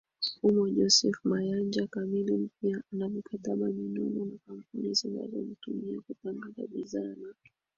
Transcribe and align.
humo 0.41 0.63
Jose 0.75 1.11
Mayanja 1.23 1.87
Chameleone 1.87 2.49
pia 2.59 2.81
ana 2.93 3.09
mikataba 3.09 3.65
minono 3.69 4.25
na 4.25 4.37
kampuni 4.47 4.93
zinazomtumia 4.93 6.01
kutangaza 6.01 6.67
bidhaa 6.67 7.15
na 7.21 7.33